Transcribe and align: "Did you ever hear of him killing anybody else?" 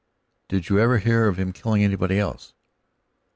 "Did 0.49 0.67
you 0.67 0.79
ever 0.79 0.97
hear 0.97 1.27
of 1.27 1.37
him 1.37 1.53
killing 1.53 1.83
anybody 1.83 2.17
else?" 2.17 2.55